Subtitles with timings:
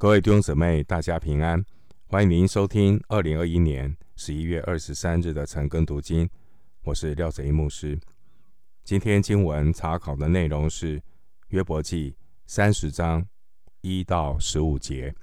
[0.00, 1.62] 各位弟兄姊妹，大家平安！
[2.06, 6.26] 欢迎您收听二零二一年十一月二十三日的晨更读经。
[6.84, 8.00] 我是廖泽一牧师。
[8.82, 11.02] 今天经文查考的内容是
[11.48, 12.16] 约伯记
[12.46, 13.28] 三十章
[13.82, 15.14] 一到十五节。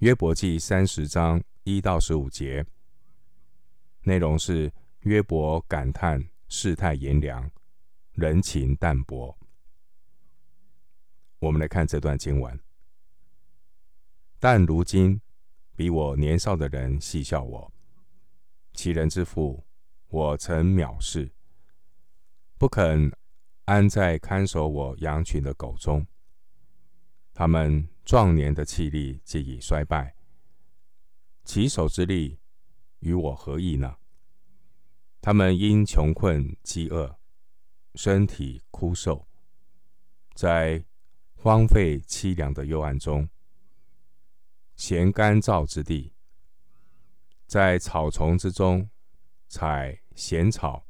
[0.00, 2.62] 约伯记三十章一到十五节
[4.02, 4.70] 内容是
[5.04, 7.50] 约伯感叹世态炎凉，
[8.12, 9.34] 人情淡薄。
[11.38, 12.60] 我们来看这段经文。
[14.40, 15.20] 但如今，
[15.74, 17.72] 比我年少的人戏笑我，
[18.72, 19.64] 其人之父，
[20.06, 21.32] 我曾藐视，
[22.56, 23.12] 不肯
[23.64, 26.06] 安在看守我羊群的狗中。
[27.34, 30.14] 他们壮年的气力既已衰败，
[31.44, 32.38] 其手之力
[33.00, 33.96] 与我何异呢？
[35.20, 37.18] 他们因穷困饥饿，
[37.96, 39.26] 身体枯瘦，
[40.34, 40.84] 在
[41.34, 43.28] 荒废凄凉的幽暗中。
[44.78, 46.14] 咸干燥之地，
[47.46, 48.88] 在草丛之中
[49.48, 50.86] 采咸草，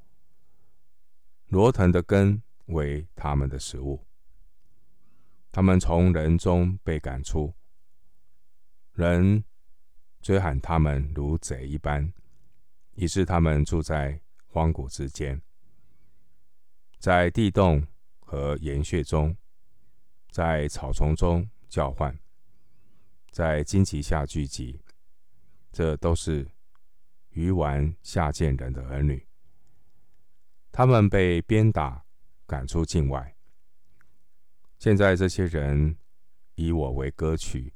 [1.47, 4.07] 罗腾的根为他们的食物。
[5.51, 7.55] 他们从人中被赶出，
[8.93, 9.43] 人
[10.21, 12.13] 追喊他们如贼一般，
[12.93, 15.41] 以致他们住在荒谷之间，
[16.99, 17.85] 在地洞
[18.21, 19.35] 和岩穴中，
[20.31, 22.15] 在草丛中叫唤。
[23.31, 24.81] 在荆棘下聚集，
[25.71, 26.47] 这都是
[27.31, 29.27] 鱼丸下贱人的儿女。
[30.73, 32.05] 他们被鞭打，
[32.47, 33.37] 赶出境外。
[34.79, 35.97] 现在这些人
[36.55, 37.73] 以我为歌曲，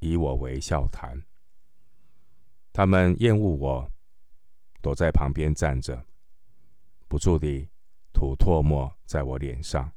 [0.00, 1.22] 以我为笑谈。
[2.72, 3.90] 他们厌恶我，
[4.82, 6.06] 躲在旁边站着，
[7.08, 7.70] 不住地
[8.12, 9.90] 吐唾沫在我脸上，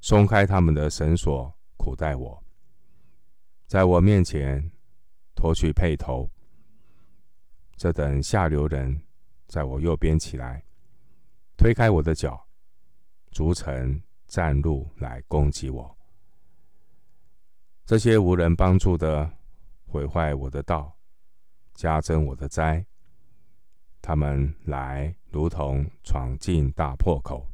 [0.00, 2.45] 松开他们的绳索，苦待我。
[3.66, 4.70] 在我面前
[5.34, 6.30] 脱去轡头，
[7.76, 9.02] 这等下流人
[9.48, 10.64] 在我右边起来，
[11.56, 12.46] 推开我的脚，
[13.32, 15.98] 逐城占路来攻击我。
[17.84, 19.28] 这些无人帮助的
[19.84, 20.96] 毁坏我的道，
[21.74, 22.86] 加增我的灾。
[24.00, 27.44] 他们来如同闯进大破口，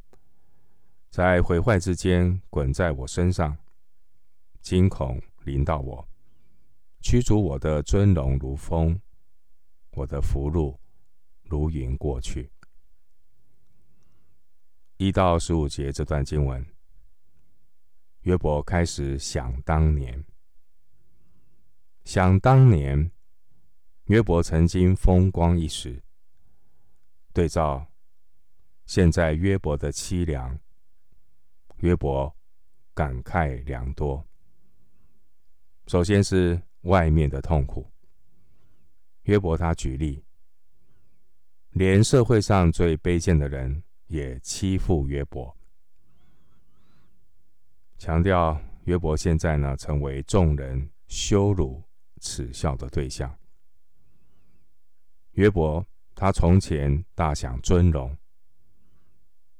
[1.09, 3.57] 在毁坏之间滚在我身上，
[4.61, 5.19] 惊恐。
[5.45, 6.07] 临到我，
[7.01, 8.99] 驱逐我的尊荣如风，
[9.91, 10.79] 我的福禄
[11.43, 12.49] 如云过去。
[14.97, 16.65] 一到十五节这段经文，
[18.21, 20.23] 约伯开始想当年，
[22.05, 23.11] 想当年，
[24.05, 26.01] 约伯曾经风光一时。
[27.33, 27.85] 对照
[28.85, 30.57] 现在约伯的凄凉，
[31.77, 32.33] 约伯
[32.93, 34.25] 感慨良多。
[35.87, 37.85] 首先是外面的痛苦。
[39.23, 40.23] 约伯他举例，
[41.71, 45.55] 连社会上最卑贱的人也欺负约伯，
[47.97, 51.81] 强调约伯现在呢成为众人羞辱
[52.19, 53.33] 耻笑的对象。
[55.31, 58.15] 约伯他从前大享尊荣，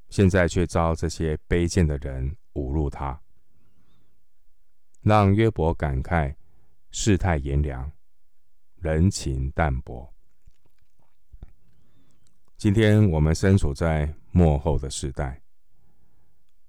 [0.09, 3.19] 现在却遭这些卑贱的人侮辱他。
[5.03, 6.33] 让约伯感慨
[6.89, 7.91] 世态炎凉，
[8.77, 10.13] 人情淡薄。
[12.55, 15.41] 今天我们身处在末后的时代，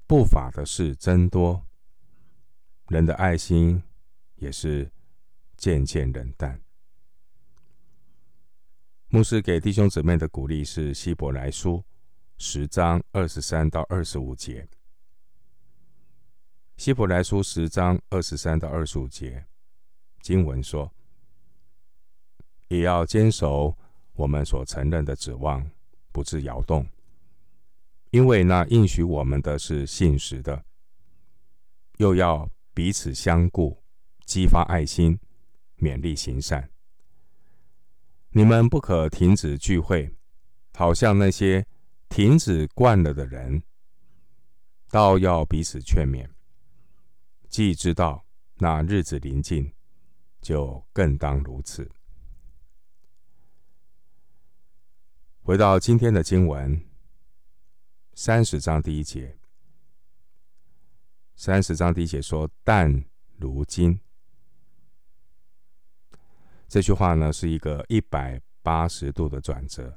[0.09, 1.65] 不法的事增多，
[2.89, 3.81] 人的爱心
[4.34, 4.91] 也是
[5.56, 6.61] 渐渐冷淡。
[9.06, 11.84] 牧师给弟兄姊妹的鼓励是希伯来书
[12.37, 14.69] 十章二十三到二十五节。
[16.77, 19.47] 希伯来书十章二十三到二十五节
[20.21, 20.93] 经文说
[22.69, 23.75] ：“也要坚守
[24.15, 25.71] 我们所承认的指望，
[26.11, 26.87] 不致摇动，
[28.11, 30.65] 因为那应许我们的是信实的。
[31.99, 33.81] 又要彼此相顾，
[34.26, 35.19] 激发爱心，
[35.79, 36.69] 勉励行善。
[38.31, 40.12] 你们不可停止聚会，
[40.75, 41.65] 好像那些
[42.09, 43.62] 停止惯了的人，
[44.91, 46.29] 倒要彼此劝勉。”
[47.55, 49.73] 既知道那日子临近，
[50.41, 51.89] 就更当如此。
[55.41, 56.85] 回到今天的经文，
[58.15, 59.39] 三十章第一节。
[61.37, 63.05] 三十章第一节说：“但
[63.37, 64.00] 如今。”
[66.67, 69.97] 这句话呢，是一个一百八十度的转折。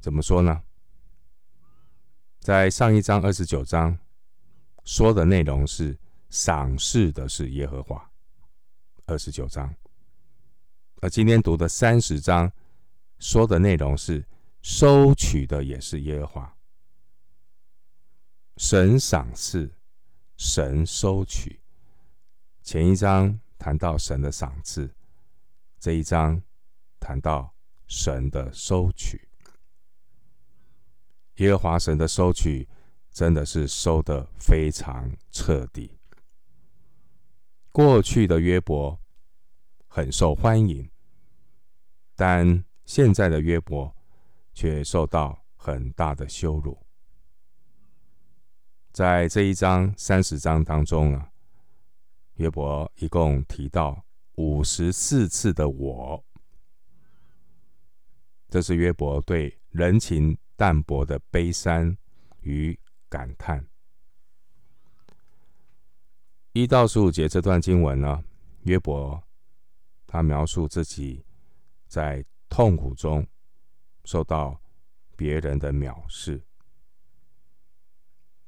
[0.00, 0.62] 怎么说呢？
[2.40, 3.98] 在上一章二十九章。
[4.86, 5.98] 说的内容是
[6.30, 8.10] 赏赐的是耶和华。
[9.04, 9.74] 二十九章，
[11.02, 12.50] 而今天读的三十章
[13.18, 14.24] 说的内容是
[14.62, 16.56] 收取的也是耶和华。
[18.56, 19.70] 神赏赐，
[20.36, 21.60] 神收取。
[22.62, 24.94] 前一章谈到神的赏赐，
[25.80, 26.40] 这一章
[27.00, 27.52] 谈到
[27.88, 29.28] 神的收取。
[31.36, 32.66] 耶和华神的收取，
[33.16, 35.90] 真的是收得非常彻底。
[37.72, 39.00] 过去的约伯
[39.86, 40.90] 很受欢迎，
[42.14, 43.96] 但现在的约伯
[44.52, 46.78] 却受到很大的羞辱。
[48.92, 51.30] 在这一章三十章当中啊，
[52.34, 54.04] 约伯一共提到
[54.34, 56.22] 五十四次的“我”，
[58.50, 61.96] 这是约伯对人情淡薄的悲伤
[62.42, 62.78] 与
[63.16, 63.66] 感叹。
[66.52, 68.22] 一到十五节这段经文呢，
[68.64, 69.22] 约伯
[70.06, 71.24] 他描述自己
[71.86, 73.26] 在痛苦中
[74.04, 74.60] 受到
[75.16, 76.42] 别人的藐视。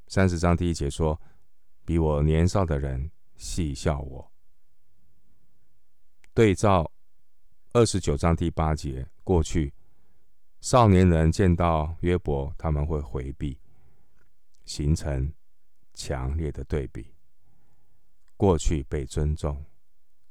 [0.07, 1.19] 三十章第一节说
[1.87, 4.31] ：“比我年少的人戏笑我。”
[6.35, 6.93] 对照
[7.73, 9.73] 二十九章第八节，过去
[10.61, 13.59] 少年人见到约伯，他们会回避，
[14.69, 15.33] 形成
[15.95, 17.15] 强烈的对比。
[18.37, 19.65] 过去被尊重，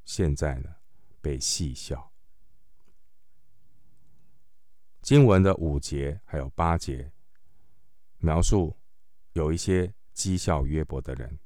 [0.04, 0.76] 现在呢，
[1.20, 2.10] 被戏笑。
[5.02, 7.12] 经文的五节还有八节
[8.18, 8.78] 描述。
[9.34, 11.38] 有一些讥笑约伯的人，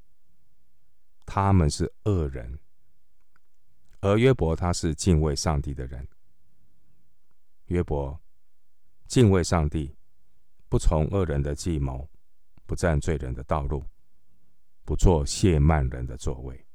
[1.26, 2.58] 他们是恶人，
[4.00, 6.08] 而约伯他是敬畏上帝的人。
[7.66, 8.18] 约伯
[9.06, 9.94] 敬畏上帝，
[10.70, 12.08] 不从恶人的计谋，
[12.72, 13.84] 不占罪人的道路，
[14.82, 16.66] 不坐亵慢人的座位。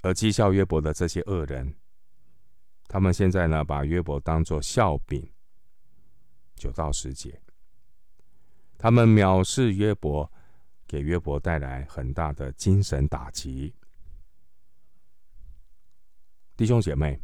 [0.00, 1.76] 而讥笑约伯的这些恶人，
[2.88, 5.22] 他们现在呢，把约伯当作笑柄。
[6.54, 7.38] 九到十节。
[8.78, 10.32] 他们藐视约伯，
[10.86, 13.74] 给约伯带来很大的精神打击。
[16.56, 17.20] 弟兄姐妹，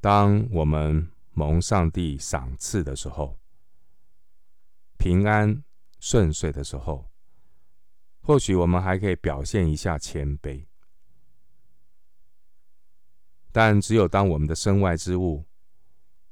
[0.00, 3.38] 当我们蒙上帝赏赐的时候，
[4.98, 5.62] 平安
[6.00, 7.10] 顺遂的时候，
[8.22, 10.66] 或许我们还可以表现一下谦卑。
[13.52, 15.44] 但只有当我们的身外之物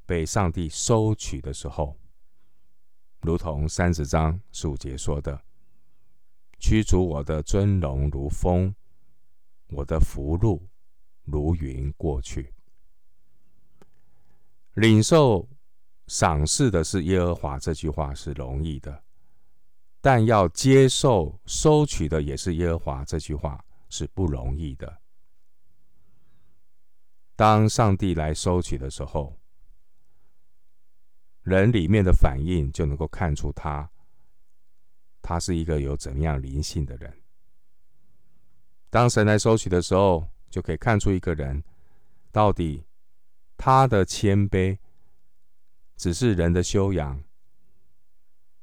[0.04, 1.98] 被上帝收取的时候，
[3.20, 5.42] 如同三十章十五节说的
[6.60, 8.74] ：“驱逐我的尊荣如风，
[9.68, 10.68] 我的福禄
[11.24, 12.52] 如云过去。
[14.74, 15.48] 领受
[16.06, 18.92] 赏赐的是耶和华，这句话是容易的；
[20.00, 24.98] 但要接受收取的也是耶和华，这句话是不容易的。
[27.36, 29.38] 当上帝来收取的时候，
[31.42, 33.90] 人里面的反应就能够看出他，
[35.20, 37.12] 他是一个有怎样灵性的人。
[38.90, 41.64] 当神来收取的时候，就可以看出一个人
[42.30, 42.84] 到底
[43.56, 44.78] 他的谦卑
[45.96, 47.22] 只是人的修养，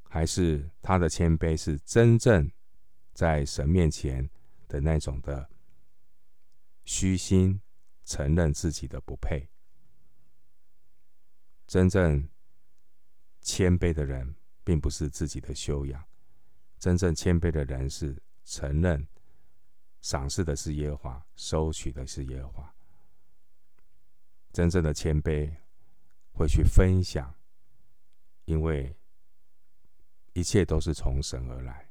[0.04, 2.52] 还是他的谦卑是真正
[3.14, 4.30] 在神面前
[4.68, 5.50] 的那种的
[6.86, 7.62] 虚心
[8.04, 9.50] 承认自己的不配，
[11.68, 12.28] 真正。
[13.44, 16.06] 谦卑的人，并不是自己的修养。
[16.78, 19.08] 真正谦卑的人是承认
[20.00, 22.76] 赏赐的是耶和华，收取的是耶和华。
[24.54, 25.52] 真正的谦卑
[26.34, 27.34] 会去分享，
[28.46, 28.96] 因为
[30.34, 31.90] 一切都是从神而来。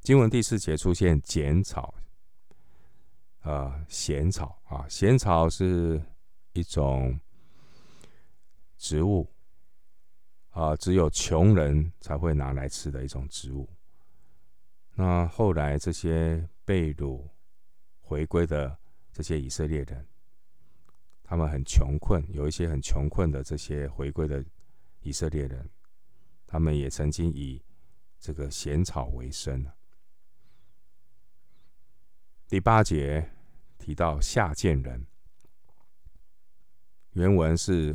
[0.00, 1.94] 经文第四节出现剪草，
[3.42, 6.02] 呃，咸草啊，咸草是
[6.52, 7.18] 一种。
[8.80, 9.28] 植物
[10.50, 13.68] 啊，只有穷人才会拿来吃的一种植物。
[14.94, 17.28] 那后来这些被掳
[18.00, 18.78] 回归的
[19.12, 20.06] 这些以色列人，
[21.28, 24.42] 他们很穷困，有一些很穷困的这些回归的
[25.02, 25.68] 以色列人，
[26.46, 27.62] 他们也曾经以
[28.18, 29.64] 这个咸草为生。
[32.48, 33.30] 第八节
[33.76, 35.06] 提到下贱人，
[37.12, 37.94] 原文是。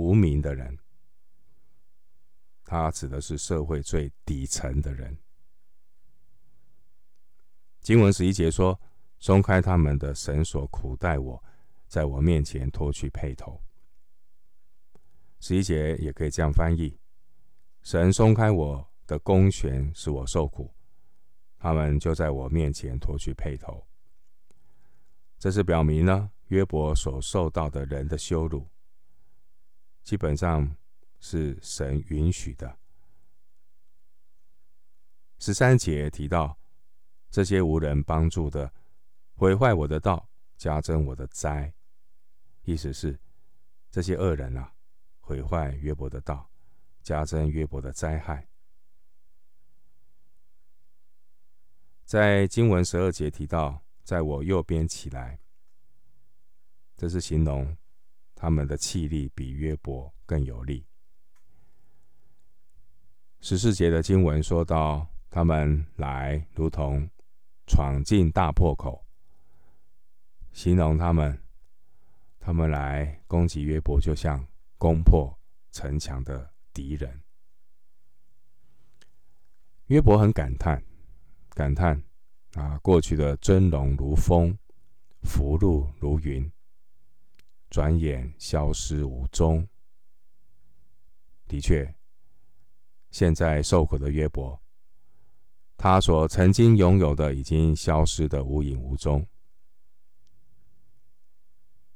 [0.00, 0.78] 无名的人，
[2.64, 5.18] 他指的是社会最底层的人。
[7.80, 8.80] 经文十一节说
[9.18, 11.42] ：“松开他们的绳索，苦待我，
[11.88, 13.60] 在我面前脱去轡头。”
[15.40, 16.98] 十一节也可以这样翻译
[17.82, 20.74] ：“神松开我的弓弦，使我受苦，
[21.58, 23.86] 他们就在我面前脱去轡头。
[25.38, 28.68] 这是表明呢，约伯所受到的人的羞辱，
[30.02, 30.76] 基本上
[31.20, 32.76] 是神允许的。
[35.38, 36.58] 十三节提到，
[37.30, 38.72] 这些无人帮助的，
[39.36, 41.72] 毁坏我的道，加增我的灾。
[42.68, 43.18] 意思是，
[43.90, 44.70] 这些恶人啊，
[45.20, 46.50] 毁坏约伯的道，
[47.00, 48.46] 加增约伯的灾害。
[52.04, 55.40] 在经文十二节提到，在我右边起来，
[56.94, 57.74] 这是形容
[58.34, 60.86] 他们的气力比约伯更有力。
[63.40, 67.08] 十四节的经文说到，他们来如同
[67.66, 69.06] 闯进大破口，
[70.52, 71.42] 形容他们，
[72.48, 74.42] 他们来攻击约伯，就像
[74.78, 75.38] 攻破
[75.70, 77.20] 城墙的敌人。
[79.88, 80.82] 约伯很感叹。
[81.50, 82.02] 感叹
[82.54, 84.56] 啊，过去的尊荣如风，
[85.24, 86.50] 福禄如云，
[87.68, 89.68] 转眼消失无踪。
[91.46, 91.94] 的确，
[93.10, 94.58] 现在受苦的约伯，
[95.76, 99.28] 他所曾经拥有的已经消失的无影无踪。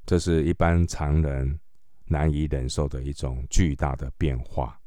[0.05, 1.59] 这是一般常人
[2.05, 4.79] 难以忍受的一种巨大的变化。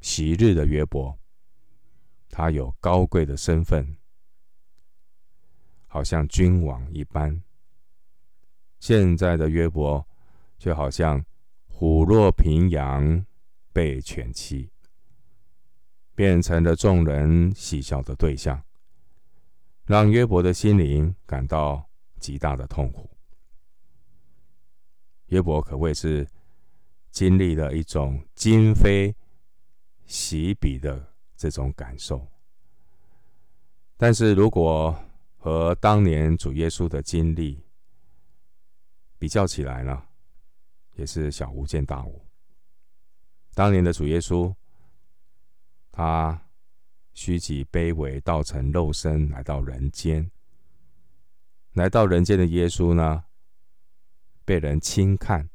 [0.00, 1.18] 昔日的约伯。
[2.34, 3.94] 他有高贵的身份，
[5.86, 7.42] 好像君王一般。
[8.80, 10.08] 现在的约伯，
[10.56, 11.22] 就好像
[11.66, 13.22] 虎落平阳
[13.70, 14.70] 被犬欺，
[16.14, 18.64] 变成了众人戏笑的对象，
[19.84, 21.86] 让约伯的心灵感到
[22.18, 23.11] 极大的痛苦。
[25.32, 26.28] 约伯可谓是
[27.10, 29.14] 经历了一种今非
[30.06, 31.10] 昔比的。
[31.34, 32.24] 这种感受，
[33.96, 34.96] 但是如果
[35.36, 37.60] 和当年主耶稣的经历
[39.18, 40.00] 比较起来呢，
[40.94, 42.24] 也是小巫见大巫。
[43.54, 44.54] 当年的主耶稣，
[45.90, 46.40] 他
[47.12, 50.30] 虚己卑微，道成肉身来到人间。
[51.72, 53.24] 来到人间的耶稣呢，
[54.44, 55.48] 被人轻看，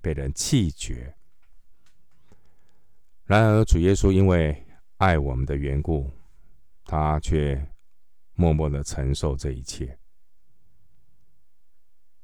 [0.00, 1.16] 被人弃绝。
[3.24, 4.66] 然而主耶稣因为
[4.98, 6.10] 爱我们的缘故，
[6.84, 7.70] 他却
[8.34, 9.98] 默默的承受这一切。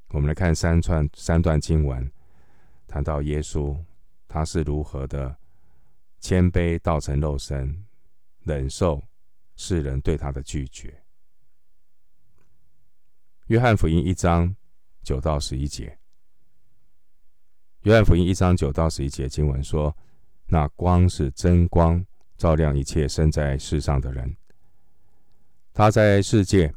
[0.09, 2.11] 我们来看三串三段经文，
[2.87, 3.77] 谈到耶稣
[4.27, 5.37] 他是如何的
[6.19, 7.85] 谦卑，道成肉身，
[8.43, 9.01] 忍受
[9.55, 11.03] 世人对他的拒绝。
[13.47, 14.55] 约翰福音一章
[15.09, 15.97] 九到十一节，
[17.81, 19.97] 约翰福音一章九到十一节经文说
[20.45, 22.05] ：“那光是真光。”
[22.37, 24.37] 照亮一切生在世上的人。
[25.73, 26.71] 他在世界，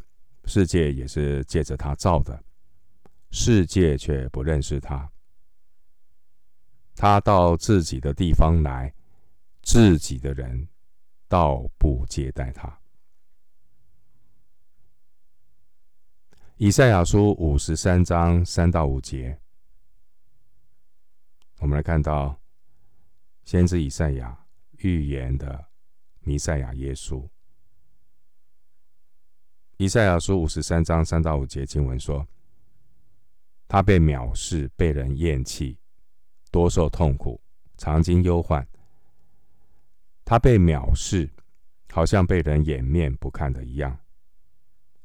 [0.47, 2.43] 世界也是借着他造的，
[3.31, 5.07] 世界却不认识他。
[6.97, 8.95] 他到自己的地方来，
[9.61, 10.67] 自己的人
[11.29, 12.82] 倒不接待他。
[16.63, 19.37] 以赛亚书五十三章三到五节，
[21.59, 22.41] 我们来看到
[23.43, 24.47] 先知以赛亚。
[24.77, 25.67] 预言的
[26.21, 27.29] 弥赛亚耶稣，
[29.77, 32.25] 以赛亚书五十三章三到五节经文说
[33.67, 35.77] ：“他被藐视，被人厌弃，
[36.53, 37.41] 多受痛苦，
[37.77, 38.65] 常经忧患。
[40.25, 41.29] 他被藐视，
[41.91, 43.99] 好像被人掩面不看的一样。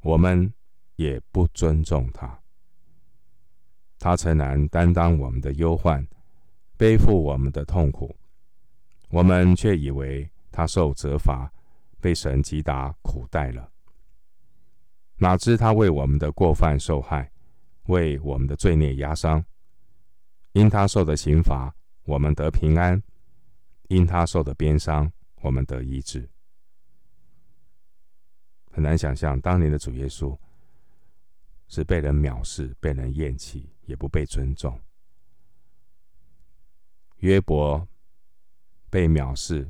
[0.02, 0.54] 我们
[0.98, 2.40] 也不尊重他。
[3.98, 6.06] 他诚然担当我们的忧患，
[6.78, 8.16] 背负我们的痛苦。”
[9.10, 11.50] 我们却以为他受责罚，
[12.02, 13.72] 被神击打苦待了。
[15.16, 17.32] 哪知他为我们的过犯受害，
[17.86, 19.44] 为我们的罪孽压伤。
[20.52, 21.74] 因他受的刑罚，
[22.04, 23.00] 我们得平安；
[23.88, 25.10] 因他受的鞭伤，
[25.42, 26.30] 我们得医治。
[28.70, 30.38] 很难想象，当年的主耶稣
[31.68, 34.80] 是被人藐视、被人厌弃，也不被尊重。
[37.18, 37.88] 约伯。
[38.90, 39.70] 被藐视，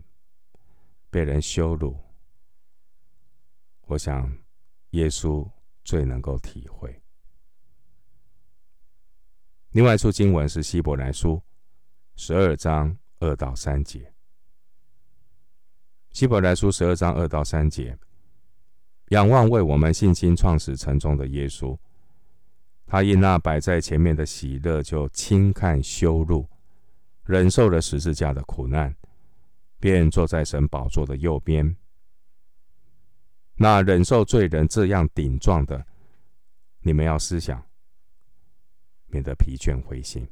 [1.10, 1.98] 被人羞辱，
[3.88, 4.32] 我想
[4.92, 5.50] 耶稣
[5.84, 7.01] 最能够体会。
[9.72, 11.42] 另外一处经文是希伯来书
[12.16, 14.13] 十二章二到三节。
[16.12, 17.98] 希伯来书十二章二到三节，
[19.08, 21.75] 仰望为我们信心创始成终的耶稣，
[22.88, 26.48] 他因那摆在前面的喜乐，就轻看羞辱，
[27.25, 28.96] 忍受了十字架的苦难。
[29.79, 31.77] 便坐在神宝座的右边。
[33.58, 35.86] 那忍受罪人这样顶撞的，
[36.79, 37.63] 你们要思想，
[39.06, 40.27] 免得疲倦灰心。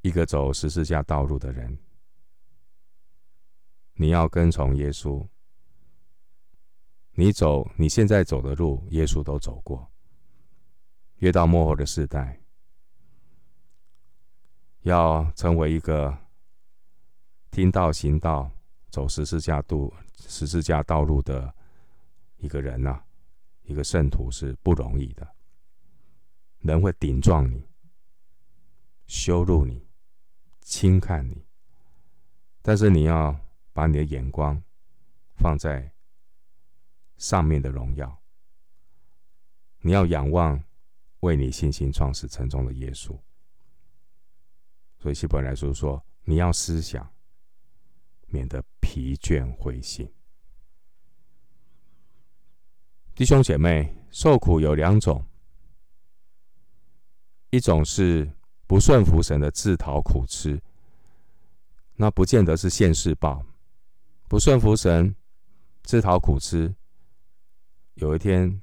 [0.00, 1.78] 一个走十字架道路的人，
[3.92, 5.28] 你要跟从耶稣。
[7.12, 9.91] 你走你现在走的路，耶稣都走过。
[11.22, 12.36] 越到末后的世代，
[14.80, 16.18] 要成为一个
[17.52, 18.50] 听道行道、
[18.90, 21.54] 走十字架度、十字架道路的
[22.38, 23.06] 一个人呐、啊，
[23.62, 25.36] 一个圣徒是不容易的。
[26.58, 27.64] 人会顶撞你、
[29.06, 29.86] 羞辱你、
[30.60, 31.46] 轻看你，
[32.62, 33.38] 但是你要
[33.72, 34.60] 把你的眼光
[35.36, 35.88] 放在
[37.16, 38.20] 上面的荣耀，
[39.82, 40.60] 你要仰望
[41.22, 43.18] 为你信心创始成终的耶稣。
[44.98, 47.08] 所以希伯来书说，你要思想，
[48.28, 50.08] 免得疲倦灰心。
[53.14, 55.24] 弟兄姐妹，受苦有两种，
[57.50, 58.30] 一种是
[58.66, 60.60] 不顺服神的自讨苦吃，
[61.94, 63.44] 那不见得是现世报，
[64.28, 65.14] 不顺服神，
[65.82, 66.74] 自讨苦吃。
[67.94, 68.62] 有一天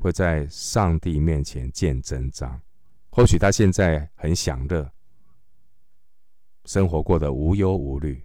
[0.00, 2.60] 会在上帝面前见真章。
[3.10, 4.90] 或许他现在很享乐，
[6.64, 8.24] 生活过得无忧无虑，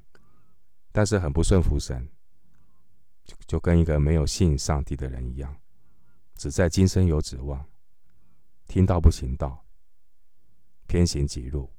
[0.91, 2.07] 但是很不顺服神，
[3.23, 5.55] 就就跟一个没有信上帝的人一样，
[6.35, 7.65] 只在今生有指望，
[8.67, 9.65] 听道不行道，
[10.87, 11.69] 偏行己路。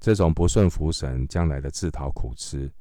[0.00, 2.72] 这种不顺服神，将来的自讨苦吃，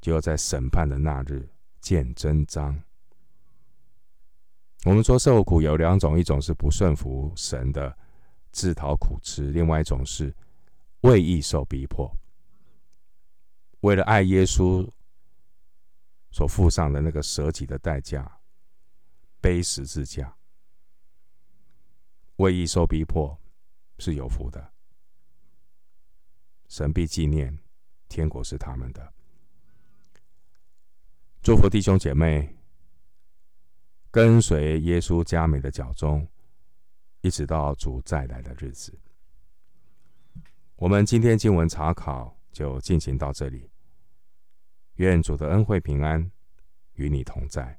[0.00, 1.48] 就要在审判的那日
[1.80, 2.80] 见真章。
[4.84, 7.96] 我们说受苦有两种，一种是不顺服神的
[8.52, 10.34] 自讨苦吃，另外一种是
[11.00, 12.10] 为义受逼迫，
[13.80, 14.88] 为了爱耶稣
[16.30, 18.40] 所付上的那个舍己的代价，
[19.40, 20.36] 背十字架，
[22.36, 23.36] 为义受逼迫
[23.98, 24.72] 是有福的，
[26.68, 27.58] 神必纪念，
[28.08, 29.12] 天国是他们的。
[31.42, 32.57] 祝福弟兄姐妹。
[34.10, 36.26] 跟随耶稣加美的脚踪，
[37.20, 38.98] 一直到主再来的日子。
[40.76, 43.70] 我们今天经文查考就进行到这里。
[44.94, 46.30] 愿主的恩惠平安
[46.94, 47.78] 与你同在。